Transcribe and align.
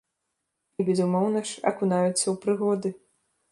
І, 0.79 0.85
безумоўна 0.87 1.39
ж, 1.51 1.53
акунаюцца 1.73 2.23
ў 2.23 2.35
прыгоды. 2.47 2.89